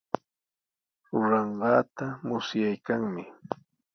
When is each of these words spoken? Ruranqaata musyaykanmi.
Ruranqaata 1.17 2.05
musyaykanmi. 2.27 3.23